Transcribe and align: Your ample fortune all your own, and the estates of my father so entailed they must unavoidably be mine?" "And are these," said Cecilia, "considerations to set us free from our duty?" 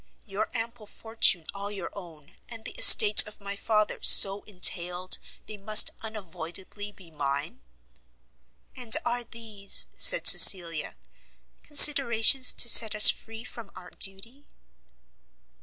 Your 0.25 0.49
ample 0.55 0.87
fortune 0.87 1.45
all 1.53 1.69
your 1.69 1.91
own, 1.93 2.35
and 2.49 2.65
the 2.65 2.71
estates 2.73 3.21
of 3.27 3.39
my 3.39 3.55
father 3.55 3.99
so 4.01 4.41
entailed 4.45 5.19
they 5.45 5.57
must 5.57 5.91
unavoidably 6.01 6.91
be 6.91 7.11
mine?" 7.11 7.61
"And 8.75 8.97
are 9.05 9.23
these," 9.23 9.85
said 9.95 10.25
Cecilia, 10.25 10.95
"considerations 11.61 12.51
to 12.53 12.67
set 12.67 12.95
us 12.95 13.11
free 13.11 13.43
from 13.43 13.69
our 13.75 13.91
duty?" 13.91 14.47